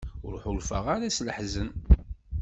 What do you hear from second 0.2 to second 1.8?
Ur ḥulfaɣ ara s leḥzen.